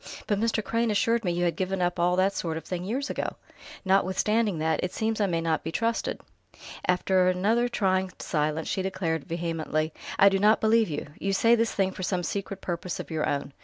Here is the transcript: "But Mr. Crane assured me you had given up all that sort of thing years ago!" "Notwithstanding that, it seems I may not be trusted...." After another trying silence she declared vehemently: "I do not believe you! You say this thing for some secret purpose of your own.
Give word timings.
"But 0.25 0.39
Mr. 0.39 0.63
Crane 0.63 0.89
assured 0.89 1.23
me 1.23 1.31
you 1.31 1.43
had 1.45 1.55
given 1.55 1.79
up 1.79 1.99
all 1.99 2.15
that 2.15 2.33
sort 2.33 2.57
of 2.57 2.63
thing 2.63 2.83
years 2.85 3.11
ago!" 3.11 3.35
"Notwithstanding 3.85 4.57
that, 4.57 4.83
it 4.83 4.91
seems 4.91 5.21
I 5.21 5.27
may 5.27 5.41
not 5.41 5.63
be 5.63 5.71
trusted...." 5.71 6.19
After 6.87 7.27
another 7.27 7.69
trying 7.69 8.11
silence 8.17 8.67
she 8.67 8.81
declared 8.81 9.25
vehemently: 9.25 9.93
"I 10.17 10.29
do 10.29 10.39
not 10.39 10.59
believe 10.59 10.89
you! 10.89 11.05
You 11.19 11.33
say 11.33 11.53
this 11.53 11.75
thing 11.75 11.91
for 11.91 12.01
some 12.01 12.23
secret 12.23 12.61
purpose 12.61 12.99
of 12.99 13.11
your 13.11 13.29
own. 13.29 13.53